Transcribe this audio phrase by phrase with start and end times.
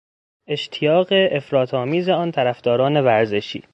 [0.47, 3.57] اشتیاق افراطآمیز آن طرفداران ورزش